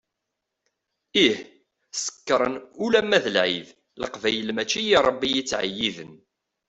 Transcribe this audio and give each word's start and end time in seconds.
Ih, 1.25 1.37
sekkṛen 2.03 2.55
ulamma 2.85 3.19
d 3.23 3.25
lεid, 3.35 3.67
Leqbayel 4.01 4.49
mačči 4.55 4.81
i 4.93 4.97
Rebbi 5.07 5.29
i 5.35 5.43
ttεeyyiden. 5.43 6.13